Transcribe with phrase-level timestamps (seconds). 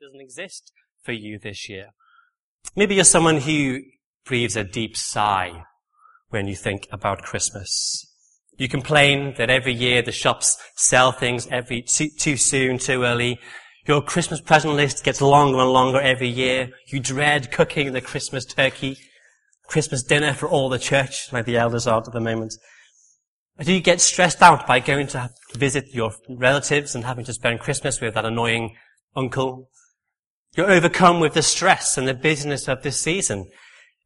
[0.00, 1.86] doesn't exist for you this year.
[2.74, 3.80] Maybe you're someone who
[4.26, 5.64] breathes a deep sigh
[6.28, 8.04] when you think about Christmas.
[8.58, 13.38] You complain that every year the shops sell things every too, too soon, too early.
[13.86, 16.72] Your Christmas present list gets longer and longer every year.
[16.88, 18.98] You dread cooking the Christmas turkey,
[19.66, 22.54] Christmas dinner for all the church, like the elders are at the moment.
[23.60, 27.60] Do you get stressed out by going to visit your relatives and having to spend
[27.60, 28.76] Christmas with that annoying
[29.14, 29.70] uncle?
[30.56, 33.50] You're overcome with the stress and the busyness of this season,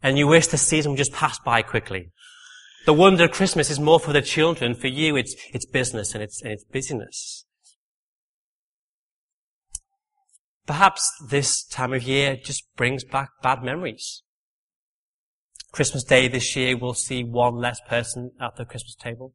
[0.02, 2.10] and you wish the season would just pass by quickly.
[2.86, 4.74] The wonder of Christmas is more for the children.
[4.74, 7.44] For you, it's, it's business and it's, and it's busyness.
[10.66, 14.22] Perhaps this time of year just brings back bad memories.
[15.72, 19.34] Christmas Day this year, we'll see one less person at the Christmas table.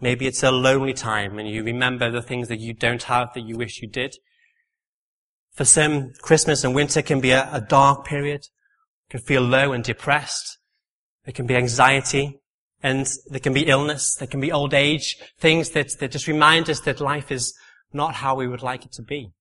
[0.00, 3.46] Maybe it's a lonely time and you remember the things that you don't have that
[3.46, 4.16] you wish you did.
[5.52, 8.42] For some, Christmas and winter can be a, a dark period.
[9.08, 10.58] You can feel low and depressed.
[11.24, 12.40] There can be anxiety
[12.82, 14.14] and there can be illness.
[14.16, 15.16] There can be old age.
[15.38, 17.54] Things that, that just remind us that life is
[17.92, 19.32] not how we would like it to be.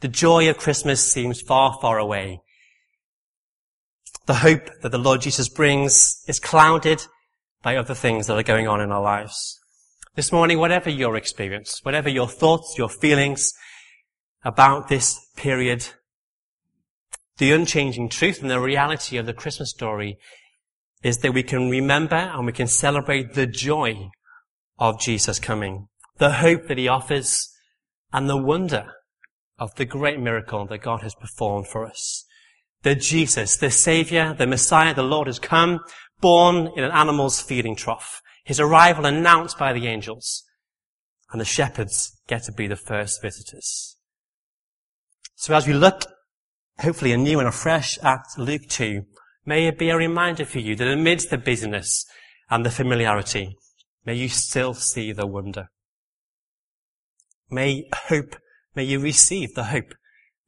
[0.00, 2.40] The joy of Christmas seems far, far away.
[4.26, 7.02] The hope that the Lord Jesus brings is clouded
[7.62, 9.58] by other things that are going on in our lives.
[10.14, 13.52] This morning, whatever your experience, whatever your thoughts, your feelings
[14.46, 15.88] about this period,
[17.38, 20.18] the unchanging truth and the reality of the Christmas story
[21.02, 24.08] is that we can remember and we can celebrate the joy
[24.78, 25.88] of Jesus coming,
[26.18, 27.52] the hope that he offers,
[28.12, 28.92] and the wonder
[29.58, 32.24] of the great miracle that God has performed for us.
[32.82, 35.80] That Jesus, the Savior, the Messiah, the Lord has come,
[36.20, 38.22] born in an animal's feeding trough.
[38.44, 40.44] His arrival announced by the angels.
[41.32, 43.95] And the shepherds get to be the first visitors.
[45.36, 46.02] So as we look
[46.80, 49.02] hopefully anew and afresh at Luke 2,
[49.44, 52.06] may it be a reminder for you that amidst the busyness
[52.50, 53.56] and the familiarity,
[54.04, 55.68] may you still see the wonder.
[57.50, 58.36] May hope,
[58.74, 59.94] may you receive the hope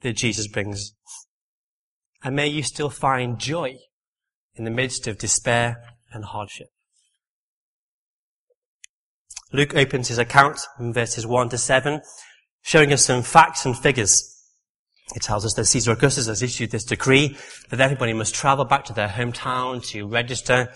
[0.01, 0.95] that Jesus brings.
[2.25, 3.77] And may you still find joy
[4.55, 5.77] in the midst of despair
[6.13, 6.69] and hardship.
[9.53, 12.01] Luke opens his account in verses 1 to 7,
[12.63, 14.38] showing us some facts and figures
[15.15, 17.37] it tells us that Caesar Augustus has issued this decree
[17.71, 20.73] that everybody must travel back to their hometown to register.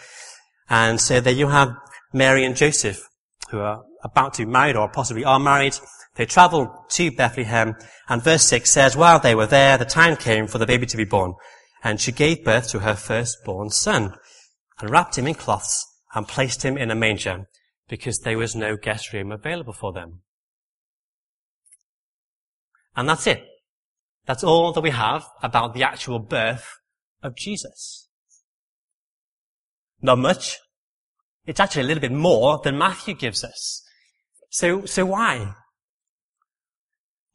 [0.71, 1.75] And so there you have
[2.13, 3.09] Mary and Joseph,
[3.51, 5.77] who are about to be married or possibly are married.
[6.15, 7.75] They travel to Bethlehem,
[8.09, 10.97] and verse 6 says, while they were there, the time came for the baby to
[10.97, 11.35] be born,
[11.83, 14.15] and she gave birth to her firstborn son,
[14.79, 17.47] and wrapped him in cloths, and placed him in a manger,
[17.89, 20.21] because there was no guest room available for them.
[22.95, 23.43] And that's it.
[24.27, 26.69] That's all that we have about the actual birth
[27.23, 28.09] of Jesus.
[30.01, 30.59] Not much.
[31.47, 33.83] It's actually a little bit more than Matthew gives us.
[34.51, 35.55] So, so why?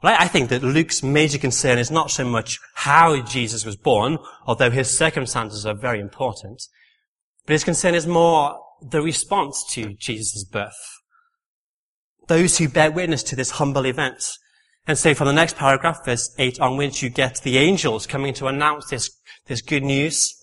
[0.03, 4.19] Well, I think that Luke's major concern is not so much how Jesus was born,
[4.46, 6.62] although his circumstances are very important,
[7.46, 10.78] but his concern is more the response to Jesus' birth.
[12.28, 14.38] Those who bear witness to this humble event
[14.88, 18.48] and so from the next paragraph, verse 8 onwards, you get the angels coming to
[18.48, 19.12] announce this,
[19.46, 20.34] this good news.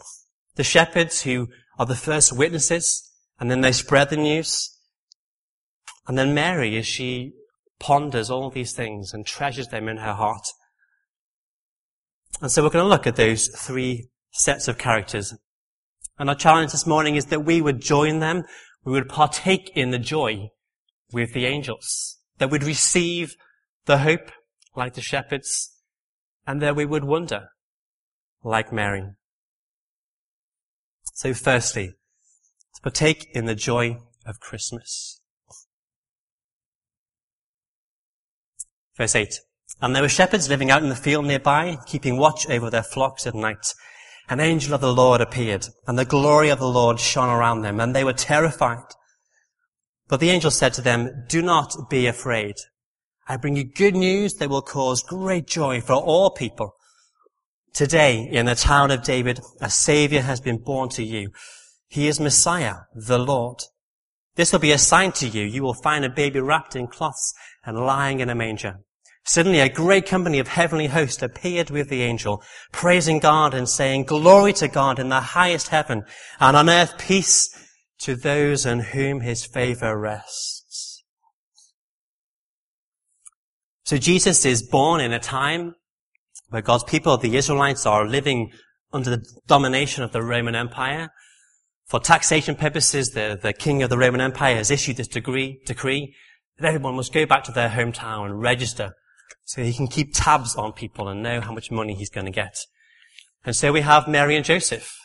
[0.56, 3.10] The shepherds who are the first witnesses,
[3.40, 4.70] and then they spread the news.
[6.06, 7.32] And then Mary, as she
[7.80, 10.46] ponders all these things and treasures them in her heart.
[12.40, 15.34] And so we're going to look at those three sets of characters.
[16.18, 18.44] And our challenge this morning is that we would join them,
[18.84, 20.50] we would partake in the joy
[21.12, 23.36] with the angels, that we'd receive
[23.86, 24.30] the hope,
[24.76, 25.72] like the shepherds,
[26.46, 27.48] and that we would wonder,
[28.42, 29.04] like Mary.
[31.14, 31.94] So firstly,
[32.74, 35.20] to partake in the joy of Christmas.
[38.96, 39.34] Verse 8.
[39.80, 43.26] And there were shepherds living out in the field nearby, keeping watch over their flocks
[43.26, 43.74] at night.
[44.28, 47.80] An angel of the Lord appeared, and the glory of the Lord shone around them,
[47.80, 48.84] and they were terrified.
[50.08, 52.54] But the angel said to them, Do not be afraid.
[53.26, 56.74] I bring you good news that will cause great joy for all people.
[57.72, 61.30] Today, in the town of David, a savior has been born to you.
[61.88, 63.62] He is Messiah, the Lord.
[64.36, 65.44] This will be a sign to you.
[65.44, 67.34] You will find a baby wrapped in cloths
[67.64, 68.80] and lying in a manger.
[69.24, 72.42] Suddenly a great company of heavenly hosts appeared with the angel,
[72.72, 76.02] praising God and saying, glory to God in the highest heaven
[76.40, 77.48] and on earth peace
[78.00, 80.63] to those on whom his favor rests.
[83.84, 85.74] So Jesus is born in a time
[86.48, 88.50] where God's people, the Israelites, are living
[88.92, 91.10] under the domination of the Roman Empire.
[91.86, 96.14] For taxation purposes, the, the king of the Roman Empire has issued this decree, decree
[96.58, 98.94] that everyone must go back to their hometown and register
[99.44, 102.32] so he can keep tabs on people and know how much money he's going to
[102.32, 102.56] get.
[103.44, 104.96] And so we have Mary and Joseph.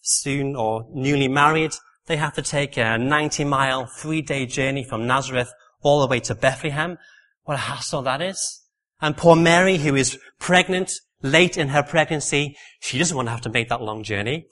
[0.00, 1.72] Soon or newly married,
[2.06, 6.18] they have to take a 90 mile, three day journey from Nazareth all the way
[6.20, 6.98] to Bethlehem.
[7.46, 8.64] What a hassle that is.
[9.00, 13.40] And poor Mary, who is pregnant, late in her pregnancy, she doesn't want to have
[13.42, 14.46] to make that long journey.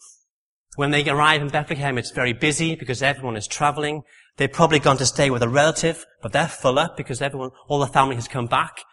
[0.77, 4.03] When they arrive in Bethlehem, it's very busy because everyone is traveling.
[4.37, 7.81] They've probably gone to stay with a relative, but they're full up because everyone, all
[7.81, 8.85] the family has come back.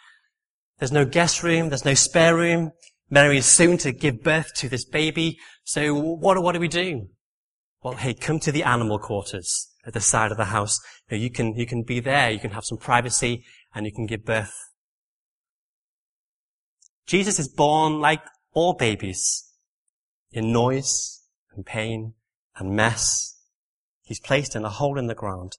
[0.79, 1.69] There's no guest room.
[1.69, 2.71] There's no spare room.
[3.11, 5.37] Mary is soon to give birth to this baby.
[5.63, 7.07] So what, what do we do?
[7.83, 10.79] Well, hey, come to the animal quarters at the side of the house.
[11.09, 12.31] You, know, you can, you can be there.
[12.31, 14.53] You can have some privacy and you can give birth.
[17.05, 18.21] Jesus is born like
[18.53, 19.49] all babies
[20.31, 21.23] in noise
[21.53, 22.13] and pain
[22.55, 23.37] and mess.
[24.03, 25.53] He's placed in a hole in the ground.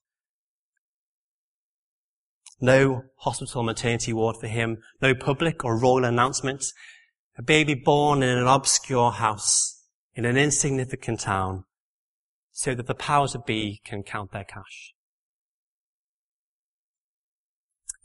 [2.61, 6.73] No hospital maternity ward for him, no public or royal announcement.
[7.37, 11.64] A baby born in an obscure house in an insignificant town
[12.53, 14.94] so that the powers that be can count their cash.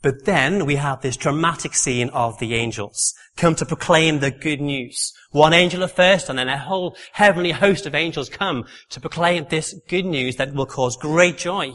[0.00, 4.60] But then we have this dramatic scene of the angels come to proclaim the good
[4.60, 5.12] news.
[5.32, 9.46] One angel at first, and then a whole heavenly host of angels come to proclaim
[9.48, 11.72] this good news that will cause great joy.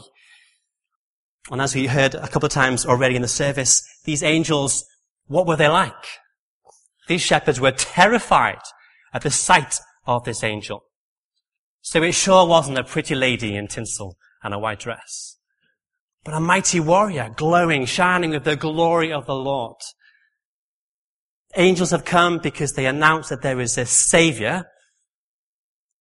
[1.50, 4.86] And as we heard a couple of times already in the service, these angels,
[5.26, 5.92] what were they like?
[7.08, 8.62] These shepherds were terrified
[9.12, 10.84] at the sight of this angel.
[11.82, 15.33] So it sure wasn't a pretty lady in tinsel and a white dress
[16.24, 19.76] but a mighty warrior, glowing, shining with the glory of the Lord.
[21.54, 24.64] Angels have come because they announce that there is a savior,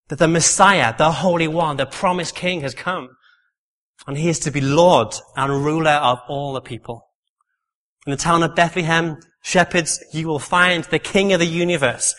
[0.07, 3.09] that the Messiah, the Holy One, the promised King has come.
[4.07, 7.09] And he is to be Lord and ruler of all the people.
[8.05, 12.15] In the town of Bethlehem, shepherds, you will find the King of the universe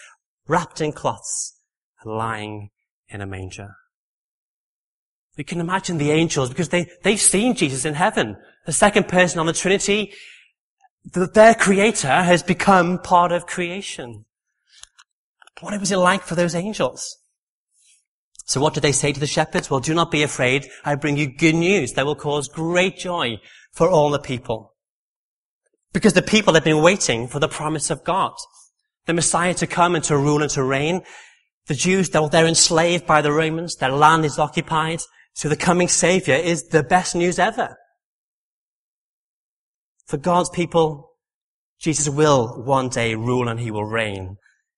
[0.47, 1.59] wrapped in cloths
[2.03, 2.71] and lying
[3.09, 3.75] in a manger.
[5.37, 8.37] We can imagine the angels because they, they've seen Jesus in heaven.
[8.67, 10.13] The second person on the Trinity,
[11.05, 14.25] the, their creator has become part of creation.
[15.61, 17.19] What was it like for those angels?
[18.47, 19.71] So what did they say to the shepherds?
[19.71, 20.69] Well, do not be afraid.
[20.85, 23.39] I bring you good news that will cause great joy
[23.73, 24.75] for all the people.
[25.93, 28.33] Because the people have been waiting for the promise of God.
[29.07, 31.03] The Messiah to come and to rule and to reign.
[31.67, 33.77] The Jews, they're enslaved by the Romans.
[33.77, 35.01] Their land is occupied.
[35.35, 37.77] So the coming Savior is the best news ever.
[40.07, 41.11] For God's people,
[41.81, 44.37] Jesus will one day rule and he will reign.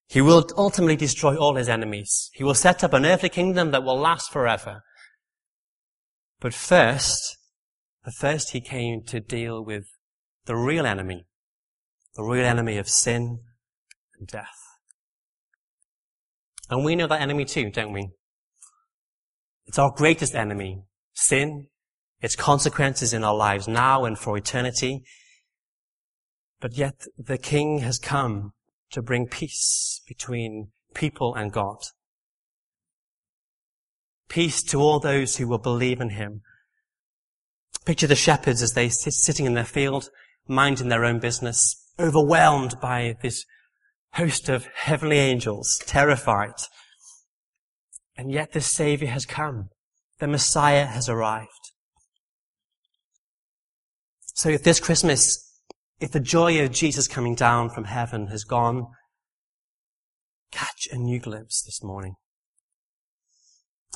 [0.09, 2.31] He will ultimately destroy all his enemies.
[2.33, 4.83] He will set up an earthly kingdom that will last forever.
[6.41, 7.37] But first,
[8.05, 9.85] the first he came to deal with
[10.47, 11.27] the real enemy,
[12.15, 13.41] the real enemy of sin
[14.19, 14.59] and death.
[16.71, 18.11] And we know that enemy too, don't we?
[19.67, 20.83] It's our greatest enemy,
[21.13, 21.67] sin,
[22.21, 25.03] its consequences in our lives now and for eternity.
[26.61, 28.53] But yet the King has come
[28.91, 31.79] to bring peace between people and God.
[34.29, 36.43] Peace to all those who will believe in Him.
[37.85, 40.11] Picture the shepherds as they sit sitting in their field,
[40.49, 43.45] minding their own business, overwhelmed by this
[44.15, 46.55] host of heavenly angels, terrified
[48.17, 49.69] and yet the Savior has come.
[50.19, 51.51] The Messiah has arrived.
[54.35, 55.61] So if this Christmas,
[56.01, 58.87] if the joy of Jesus coming down from heaven has gone,
[60.51, 62.15] catch a new glimpse this morning.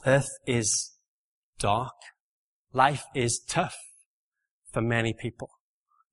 [0.06, 0.92] Earth is
[1.58, 1.94] dark.
[2.72, 3.76] Life is tough
[4.72, 5.50] for many people.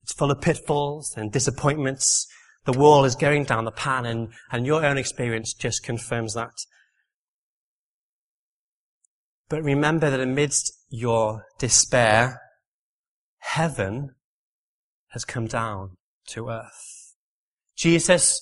[0.04, 2.28] It's full of pitfalls and disappointments.
[2.66, 6.54] The world is going down the pan and, and your own experience just confirms that.
[9.50, 12.42] But remember that amidst your despair,
[13.40, 14.16] heaven
[15.10, 17.16] has come down to earth.
[17.76, 18.42] Jesus,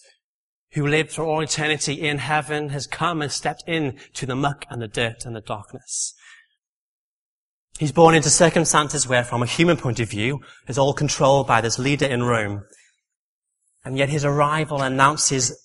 [0.71, 4.65] who lived for all eternity in heaven, has come and stepped in to the muck
[4.69, 6.15] and the dirt and the darkness.
[7.77, 11.61] He's born into circumstances where, from a human point of view, is all controlled by
[11.61, 12.63] this leader in Rome.
[13.83, 15.55] And yet his arrival announces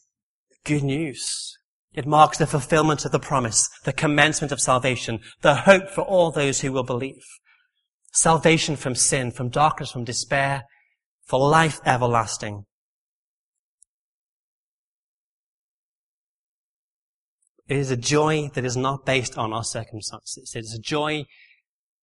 [0.65, 1.57] good news.
[1.93, 6.31] It marks the fulfillment of the promise, the commencement of salvation, the hope for all
[6.31, 7.25] those who will believe.
[8.13, 10.65] Salvation from sin, from darkness, from despair,
[11.25, 12.65] for life everlasting.
[17.69, 20.53] It is a joy that is not based on our circumstances.
[20.57, 21.25] It is a joy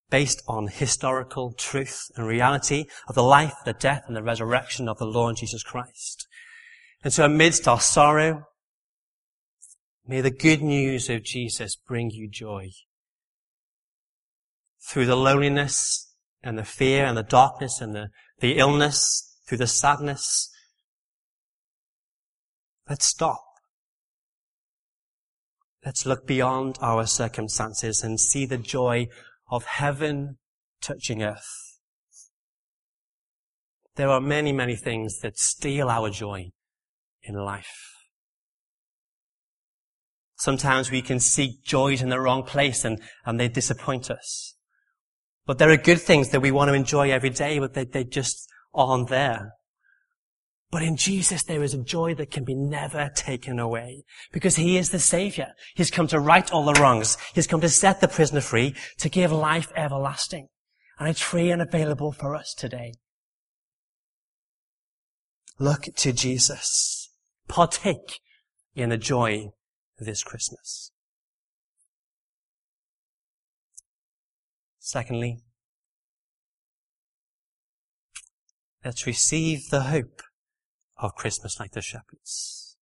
[0.10, 4.98] based on historical truth and reality of the life, the death, and the resurrection of
[4.98, 6.26] the Lord Jesus Christ.
[7.04, 8.44] And so amidst our sorrow,
[10.08, 12.70] may the good news of Jesus bring you joy.
[14.90, 18.08] Through the loneliness and the fear and the darkness and the,
[18.40, 20.50] the illness, through the sadness,
[22.88, 23.48] let's stop
[25.88, 29.08] Let's look beyond our circumstances and see the joy
[29.50, 30.38] of heaven
[30.82, 31.80] touching earth.
[33.96, 36.52] There are many, many things that steal our joy
[37.24, 37.97] in life.
[40.38, 44.56] Sometimes we can seek joys in the wrong place and, and they disappoint us.
[45.46, 48.04] But there are good things that we want to enjoy every day, but they, they
[48.04, 49.54] just aren't there.
[50.70, 54.04] But in Jesus, there is a joy that can be never taken away
[54.34, 55.54] because He is the Savior.
[55.76, 57.18] He's come to right all the wrongs.
[57.34, 60.50] He's come to set the prisoner free, to give life everlasting.
[61.00, 62.94] And it's free and available for us today.
[65.58, 67.10] Look to Jesus.
[67.48, 68.20] Partake
[68.76, 69.52] in the joy
[70.04, 70.92] this Christmas.
[74.80, 75.40] Secondly,
[78.86, 80.22] let's receive the hope
[80.98, 82.78] of Christmas like the shepherds.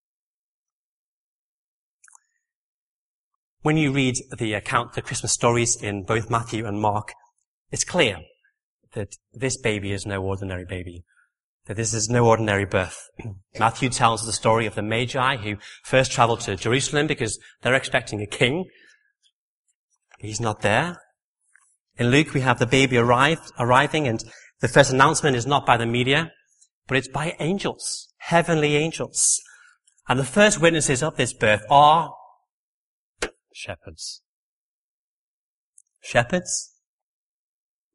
[3.62, 7.14] When you read the account, the Christmas stories in both Matthew and Mark,
[7.72, 8.20] it's clear
[8.94, 11.04] that this baby is no ordinary baby.
[11.66, 13.10] That this is no ordinary birth.
[13.60, 18.22] Matthew tells the story of the Magi who first traveled to Jerusalem because they're expecting
[18.22, 18.66] a king.
[20.20, 21.02] He's not there.
[21.98, 24.24] In Luke, we have the baby arrived, arriving and
[24.60, 26.32] the first announcement is not by the media
[26.88, 29.42] but it's by angels, heavenly angels.
[30.08, 32.14] And the first witnesses of this birth are
[33.54, 34.22] shepherds.
[36.02, 36.75] Shepherds?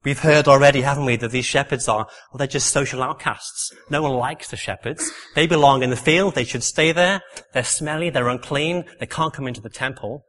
[0.02, 3.70] We've heard already, haven't we, that these shepherds are, well, they're just social outcasts.
[3.90, 5.10] No one likes the shepherds.
[5.34, 6.34] They belong in the field.
[6.34, 7.20] They should stay there.
[7.52, 8.08] They're smelly.
[8.08, 8.86] They're unclean.
[8.98, 10.24] They can't come into the temple.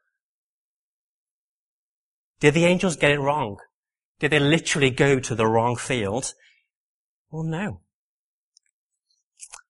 [2.41, 3.57] Did the angels get it wrong?
[4.19, 6.33] Did they literally go to the wrong field?
[7.29, 7.81] Well, no.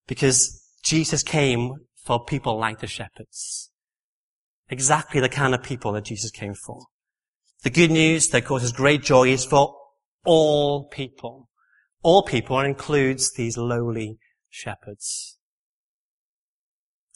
[0.08, 3.70] Because Jesus came for people like the shepherds.
[4.68, 6.86] Exactly the kind of people that Jesus came for.
[7.64, 9.76] The good news that causes great joy is for
[10.26, 11.50] all people.
[12.04, 14.18] All people includes these lowly
[14.50, 15.38] shepherds.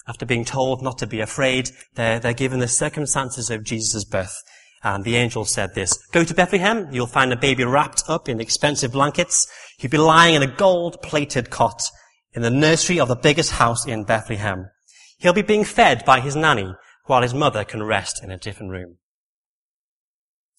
[0.07, 4.38] After being told not to be afraid, they're, they're given the circumstances of Jesus' birth.
[4.83, 8.39] And the angel said this, go to Bethlehem, you'll find a baby wrapped up in
[8.39, 9.47] expensive blankets.
[9.79, 11.89] He'll be lying in a gold-plated cot
[12.33, 14.69] in the nursery of the biggest house in Bethlehem.
[15.17, 18.71] He'll be being fed by his nanny while his mother can rest in a different
[18.71, 18.97] room.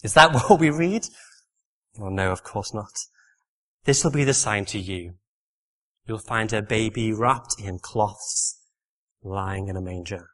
[0.03, 1.07] Is that what we read?
[1.99, 2.93] Well, no, of course not.
[3.85, 5.15] This will be the sign to you.
[6.07, 8.61] You'll find a baby wrapped in cloths,
[9.23, 10.31] lying in a manger.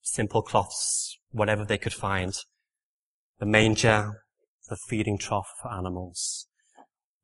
[0.00, 2.34] Simple cloths, whatever they could find.
[3.38, 4.24] The manger,
[4.68, 6.46] the feeding trough for animals.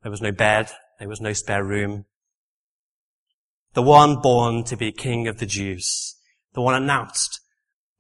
[0.02, 2.06] There was no bed, there was no spare room
[3.78, 6.16] the one born to be King of the Jews,
[6.52, 7.40] the one announced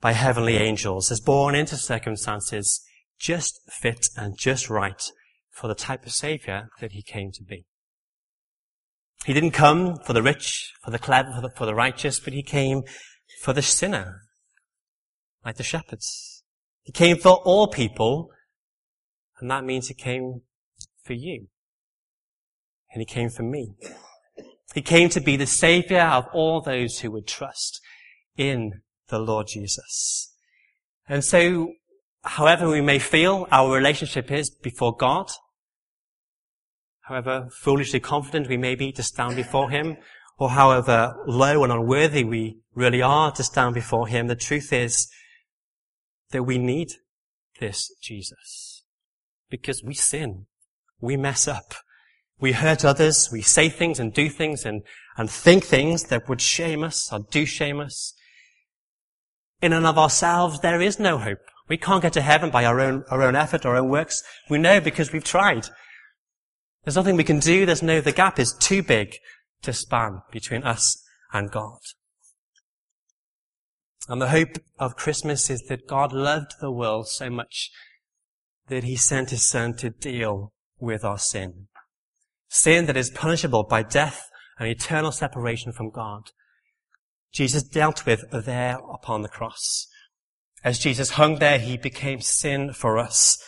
[0.00, 2.84] by heavenly angels, is born into circumstances
[3.18, 5.10] just fit and just right
[5.50, 7.66] for the type of Savior that he came to be.
[9.24, 12.32] He didn't come for the rich, for the clever, for the, for the righteous, but
[12.32, 12.82] he came
[13.42, 14.22] for the sinner,
[15.44, 16.44] like the shepherds.
[16.82, 18.30] He came for all people,
[19.40, 20.42] and that means he came
[21.04, 21.48] for you.
[22.92, 23.74] And he came for me.
[24.74, 27.80] He came to be the savior of all those who would trust
[28.36, 30.32] in the Lord Jesus.
[31.08, 31.72] And so,
[32.22, 35.30] however we may feel our relationship is before God,
[37.02, 39.96] however foolishly confident we may be to stand before Him,
[40.38, 45.08] or however low and unworthy we really are to stand before Him, the truth is
[46.30, 46.92] that we need
[47.60, 48.84] this Jesus.
[49.50, 50.46] Because we sin.
[51.00, 51.74] We mess up.
[52.40, 54.82] We hurt others, we say things and do things and,
[55.16, 58.14] and think things that would shame us or do shame us.
[59.60, 61.44] In and of ourselves, there is no hope.
[61.68, 64.22] We can't get to heaven by our own, our own effort, our own works.
[64.48, 65.68] We know because we've tried.
[66.84, 67.66] There's nothing we can do.
[67.66, 69.16] There's no, the gap is too big
[69.62, 71.78] to span between us and God.
[74.08, 77.70] And the hope of Christmas is that God loved the world so much
[78.68, 81.68] that he sent his son to deal with our sin
[82.48, 86.30] sin that is punishable by death and eternal separation from God.
[87.32, 89.86] Jesus dealt with there upon the cross.
[90.64, 93.38] As Jesus hung there, he became sin for us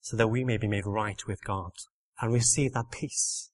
[0.00, 1.72] so that we may be made right with God
[2.20, 3.50] and receive that peace.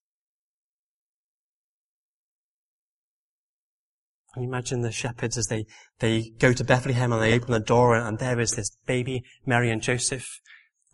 [4.36, 5.64] You imagine the shepherds as they,
[6.00, 9.70] they go to Bethlehem and they open the door and there is this baby, Mary
[9.70, 10.40] and Joseph,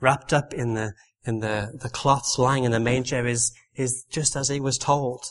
[0.00, 0.92] wrapped up in the,
[1.24, 5.24] in the, the cloths lying in the manger is, is just as he was told.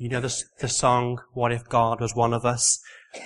[0.00, 2.80] You know the, the song, What If God Was One of Us?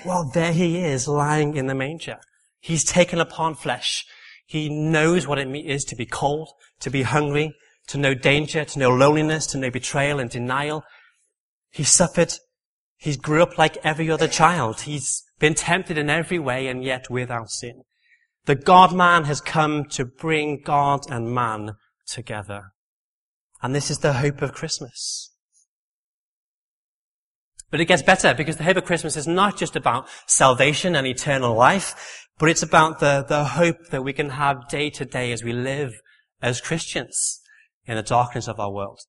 [0.07, 2.17] Well, there he is lying in the manger.
[2.61, 4.07] He's taken upon flesh.
[4.47, 6.49] He knows what it is to be cold,
[6.81, 7.55] to be hungry,
[7.89, 10.83] to know danger, to know loneliness, to know betrayal and denial.
[11.71, 12.33] He suffered.
[12.97, 14.83] He grew up like every other child.
[14.83, 17.83] He's been tempted in every way and yet without sin.
[18.47, 21.73] The God-man has come to bring God and man
[22.07, 22.73] together.
[23.61, 25.32] And this is the hope of Christmas.
[27.73, 31.07] But it gets better because the hope of Christmas is not just about salvation and
[31.07, 35.33] eternal life, but it's about the, the hope that we can have day to day
[35.33, 35.95] as we live
[36.43, 37.41] as Christians
[37.87, 39.01] in the darkness of our world.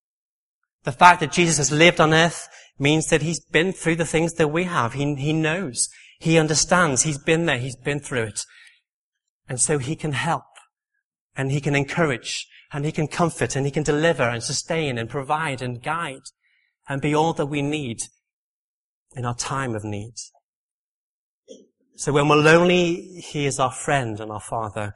[0.84, 2.48] The fact that Jesus has lived on earth
[2.79, 4.93] means that he's been through the things that we have.
[4.93, 5.89] He, he knows.
[6.20, 7.03] He understands.
[7.03, 7.58] He's been there.
[7.58, 8.46] He's been through it.
[9.50, 10.46] And so he can help
[11.36, 15.10] and he can encourage and he can comfort and he can deliver and sustain and
[15.10, 16.24] provide and guide
[16.88, 18.03] and be all that we need
[19.15, 20.13] in our time of need.
[21.96, 24.93] So when we're lonely, he is our friend and our father.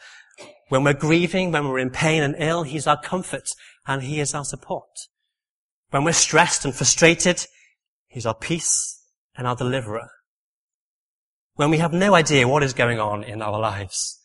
[0.69, 3.49] When we're grieving, when we're in pain and ill, he's our comfort
[3.85, 4.89] and he is our support.
[5.91, 7.45] When we're stressed and frustrated,
[8.07, 9.03] he's our peace
[9.35, 10.09] and our deliverer.
[11.53, 14.21] When we have no idea what is going on in our lives,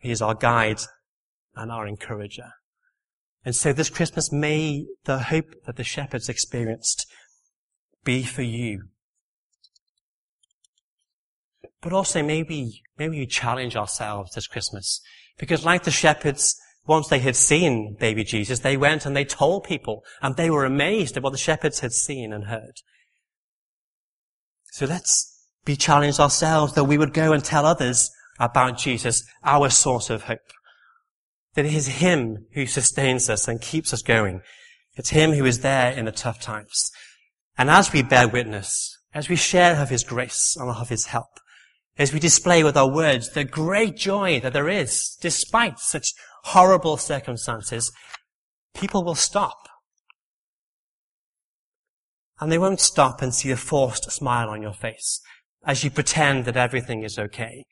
[0.00, 0.80] he is our guide
[1.54, 2.52] and our encourager.
[3.44, 7.06] And so this Christmas, may the hope that the shepherds experienced
[8.04, 8.84] be for you.
[11.80, 15.00] But also maybe, maybe you challenge ourselves this Christmas.
[15.38, 16.56] Because like the shepherds,
[16.86, 20.64] once they had seen baby Jesus, they went and they told people and they were
[20.64, 22.80] amazed at what the shepherds had seen and heard.
[24.72, 29.70] So let's be challenged ourselves that we would go and tell others about Jesus, our
[29.70, 30.38] source of hope.
[31.54, 34.40] That it is Him who sustains us and keeps us going.
[34.96, 36.90] It's Him who is there in the tough times.
[37.58, 41.40] And as we bear witness, as we share of His grace and of His help,
[41.98, 46.96] as we display with our words the great joy that there is, despite such horrible
[46.96, 47.92] circumstances,
[48.74, 49.68] people will stop.
[52.40, 55.20] And they won't stop and see a forced smile on your face
[55.66, 57.64] as you pretend that everything is okay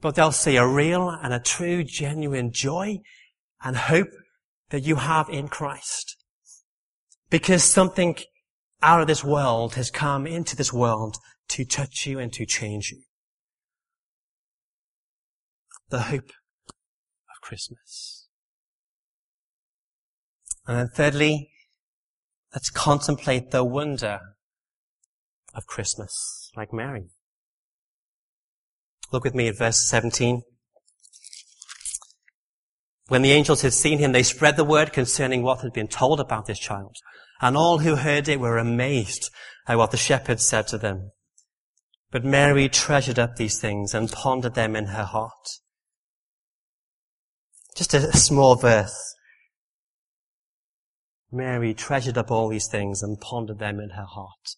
[0.00, 3.00] but they'll see a real and a true, genuine joy
[3.62, 4.10] and hope
[4.70, 6.16] that you have in Christ.
[7.30, 8.16] Because something
[8.82, 11.16] out of this world has come into this world
[11.48, 13.02] to touch you and to change you.
[15.88, 16.30] The hope
[16.68, 18.28] of Christmas.
[20.66, 21.50] And then thirdly,
[22.54, 24.20] let's contemplate the wonder
[25.54, 27.06] of Christmas, like Mary.
[29.10, 30.42] Look with me at verse 17.
[33.08, 36.20] When the angels had seen him, they spread the word concerning what had been told
[36.20, 36.94] about this child.
[37.40, 39.30] And all who heard it were amazed
[39.66, 41.12] at what the shepherds said to them.
[42.10, 45.60] But Mary treasured up these things and pondered them in her heart.
[47.76, 49.14] Just a small verse.
[51.30, 54.56] Mary treasured up all these things and pondered them in her heart.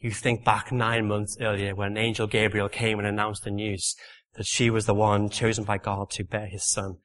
[0.00, 3.94] You think back nine months earlier when angel Gabriel came and announced the news
[4.34, 6.96] that she was the one chosen by God to bear his son.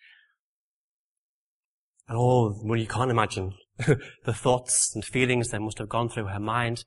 [2.07, 3.53] And oh, well, you can't imagine
[4.25, 6.83] the thoughts and feelings that must have gone through her mind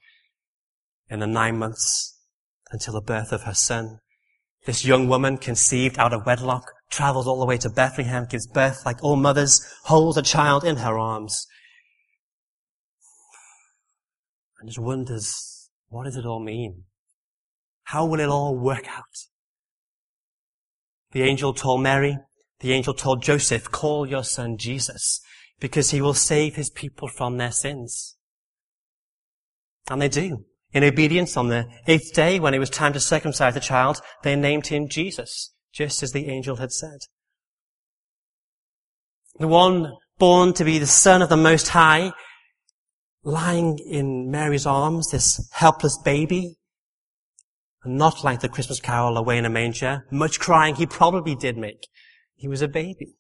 [1.09, 2.19] in the nine months
[2.73, 3.99] until the birth of her son.
[4.67, 8.85] This young woman conceived out of wedlock, travels all the way to Bethlehem, gives birth
[8.85, 11.47] like all mothers, holds a child in her arms,
[14.61, 15.51] and just wonders
[15.89, 16.85] what does it all mean?
[17.85, 19.27] How will it all work out?
[21.11, 22.17] The angel told Mary,
[22.61, 25.21] the angel told Joseph, call your son Jesus,
[25.61, 28.17] because he will save his people from their sins.
[29.89, 30.47] And they do.
[30.73, 34.37] In obedience, on the eighth day, when it was time to circumcise the child, they
[34.37, 37.01] named him Jesus, just as the angel had said.
[39.39, 42.13] The one born to be the son of the Most High
[43.23, 46.57] lying in Mary's arms, this helpless baby,
[47.85, 51.89] not like the Christmas carol away in a manger, much crying he probably did make.
[52.35, 53.17] He was a baby.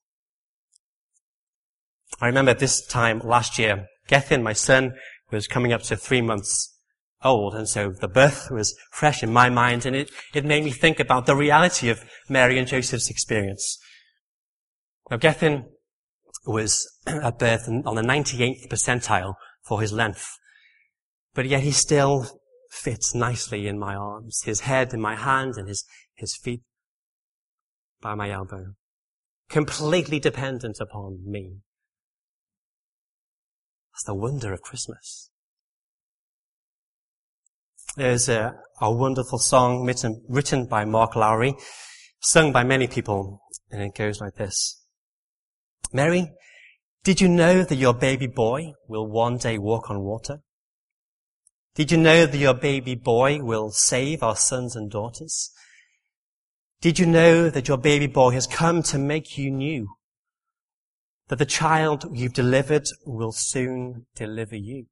[2.20, 4.94] I remember this time last year, Gethin, my son,
[5.30, 6.76] was coming up to three months
[7.22, 10.70] old, and so the birth was fresh in my mind, and it, it made me
[10.70, 13.78] think about the reality of Mary and Joseph's experience.
[15.10, 15.66] Now, Gethin
[16.46, 20.38] was at birth on the 98th percentile for his length,
[21.34, 22.26] but yet he still
[22.70, 26.62] fits nicely in my arms, his head in my hand, and his, his feet
[28.00, 28.74] by my elbow.
[29.48, 31.56] Completely dependent upon me.
[34.00, 35.30] That's the wonder of Christmas.
[37.98, 41.54] There's a, a wonderful song written, written by Mark Lowry,
[42.22, 44.82] sung by many people, and it goes like this.
[45.92, 46.32] Mary,
[47.04, 50.38] did you know that your baby boy will one day walk on water?
[51.74, 55.50] Did you know that your baby boy will save our sons and daughters?
[56.80, 59.90] Did you know that your baby boy has come to make you new?
[61.30, 64.86] That the child you've delivered will soon deliver you?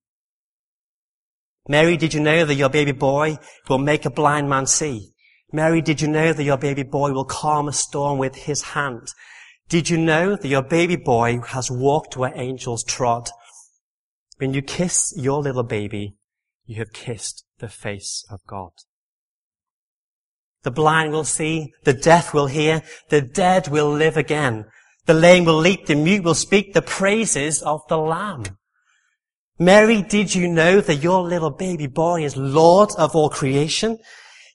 [1.66, 5.10] Mary, did you know that your baby boy will make a blind man see?
[5.52, 9.08] Mary, did you know that your baby boy will calm a storm with his hand?
[9.68, 13.30] Did you know that your baby boy has walked where angels trod?
[14.36, 16.14] When you kiss your little baby,
[16.66, 18.70] you have kissed the face of God.
[20.62, 24.66] The blind will see, the deaf will hear, the dead will live again.
[25.08, 28.44] The lame will leap, the mute will speak the praises of the Lamb.
[29.58, 33.96] Mary, did you know that your little baby boy is Lord of all creation?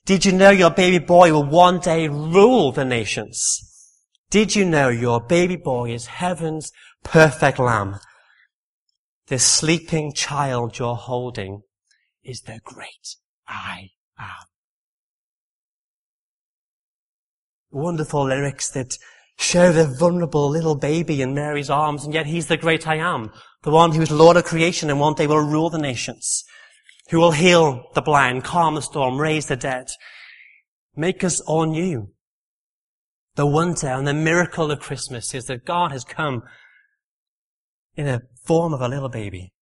[0.06, 3.68] Did you know your baby boy will one day rule the nations?
[4.30, 6.70] Did you know your baby boy is heaven's
[7.02, 7.98] perfect lamb?
[9.26, 11.62] This sleeping child you're holding
[12.22, 13.16] is the great
[13.48, 13.90] I
[14.20, 14.46] am.
[17.74, 18.96] wonderful lyrics that
[19.36, 23.32] show the vulnerable little baby in Mary's arms, and yet he's the great I am,
[23.62, 26.44] the one who is Lord of creation and one day will rule the nations,
[27.10, 29.88] who will heal the blind, calm the storm, raise the dead,
[30.96, 32.10] make us all new.
[33.36, 36.42] The wonder and the miracle of Christmas is that God has come
[37.96, 39.52] in a form of a little baby.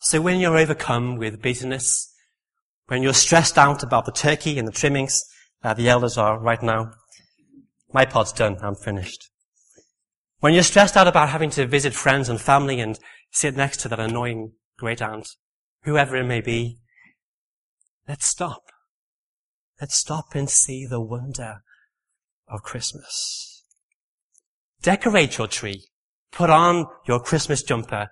[0.00, 2.14] So when you're overcome with busyness,
[2.86, 5.24] when you're stressed out about the turkey and the trimmings,
[5.62, 6.92] uh, the elders are right now.
[7.92, 8.56] My part's done.
[8.62, 9.30] I'm finished.
[10.40, 12.98] When you're stressed out about having to visit friends and family and
[13.30, 15.28] sit next to that annoying great aunt,
[15.82, 16.78] whoever it may be,
[18.06, 18.62] let's stop.
[19.80, 21.62] Let's stop and see the wonder
[22.46, 23.64] of Christmas.
[24.82, 25.88] Decorate your tree.
[26.30, 28.08] Put on your Christmas jumper.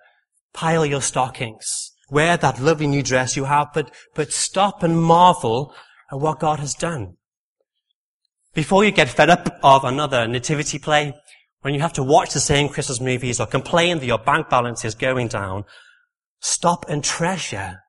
[0.53, 1.91] Pile your stockings.
[2.09, 5.73] Wear that lovely new dress you have, but, but stop and marvel
[6.11, 7.16] at what God has done.
[8.57, 11.13] Before you get fed up of another nativity play,
[11.61, 14.83] when you have to watch the same Christmas movies or complain that your bank balance
[14.83, 15.63] is going down,
[16.41, 17.83] stop and treasure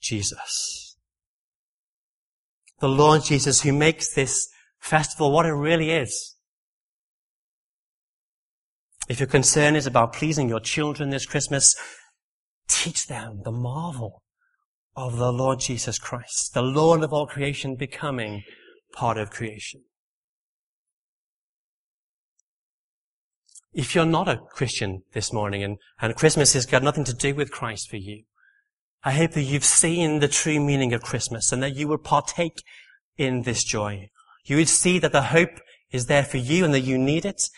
[0.00, 0.96] Jesus.
[2.78, 6.36] The Lord Jesus who makes this festival what it really is.
[9.08, 11.74] If your concern is about pleasing your children this Christmas,
[12.68, 14.22] Teach them the marvel
[14.96, 18.42] of the Lord Jesus Christ, the Lord of all creation becoming
[18.92, 19.82] part of creation.
[23.76, 27.34] If you're not a Christian this morning and, and Christmas has got nothing to do
[27.34, 28.22] with Christ for you,
[29.04, 32.62] I hope that you've seen the true meaning of Christmas and that you will partake
[33.18, 34.08] in this joy.
[34.46, 35.60] You would see that the hope
[35.90, 37.50] is there for you and that you need it.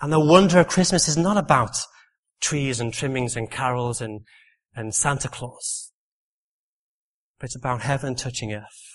[0.00, 1.76] And the wonder of Christmas is not about
[2.40, 4.22] trees and trimmings and carols and,
[4.74, 5.92] and Santa Claus.
[7.38, 8.88] But it's about heaven touching earth.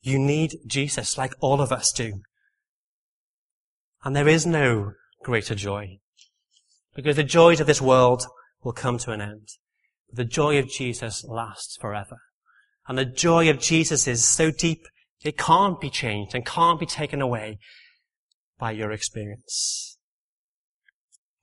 [0.00, 2.22] You need Jesus like all of us do.
[4.02, 5.98] And there is no greater joy.
[6.94, 8.24] Because the joys of this world
[8.62, 9.48] will come to an end.
[10.08, 12.18] But the joy of Jesus lasts forever.
[12.88, 14.86] And the joy of Jesus is so deep,
[15.22, 17.58] it can't be changed and can't be taken away
[18.58, 19.98] by your experience.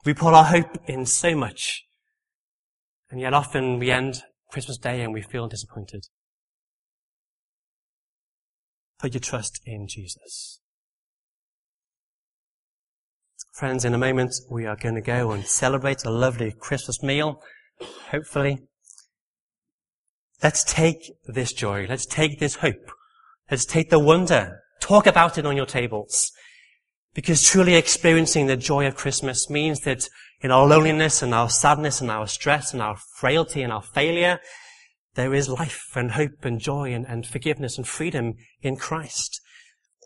[0.05, 1.83] We put our hope in so much,
[3.09, 6.07] and yet often we end Christmas Day and we feel disappointed.
[8.99, 10.59] Put your trust in Jesus.
[13.57, 17.41] Friends, in a moment we are going to go and celebrate a lovely Christmas meal,
[18.11, 18.59] hopefully.
[20.43, 21.87] Let's take this joy.
[21.89, 22.91] Let's take this hope.
[23.49, 24.59] Let's take the wonder.
[24.79, 26.31] Talk about it on your tables.
[27.15, 30.07] Because truly experiencing the joy of Christmas means that
[30.39, 34.39] in our loneliness and our sadness and our stress and our frailty and our failure,
[35.15, 39.41] there is life and hope and joy and, and forgiveness and freedom in Christ.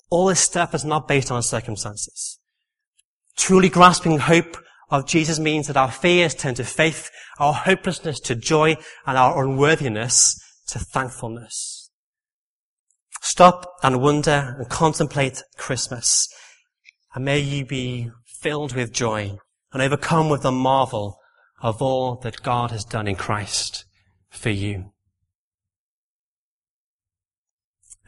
[0.09, 2.37] All this stuff is not based on circumstances.
[3.37, 4.57] Truly grasping hope
[4.89, 9.43] of Jesus means that our fears turn to faith, our hopelessness to joy, and our
[9.43, 11.89] unworthiness to thankfulness.
[13.21, 16.27] Stop and wonder and contemplate Christmas.
[17.13, 19.37] And may you be filled with joy
[19.71, 21.17] and overcome with the marvel
[21.61, 23.85] of all that God has done in Christ
[24.29, 24.91] for you.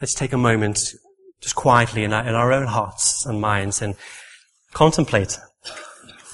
[0.00, 0.94] Let's take a moment
[1.40, 3.94] just quietly in our, in our own hearts and minds and
[4.74, 5.38] contemplate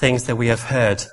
[0.00, 1.04] things that we have heard